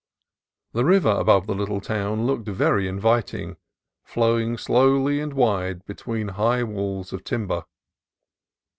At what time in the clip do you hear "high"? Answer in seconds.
6.29-6.63